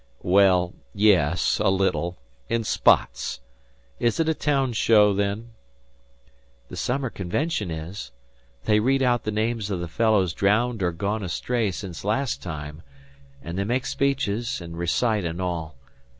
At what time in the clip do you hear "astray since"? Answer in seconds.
11.21-12.03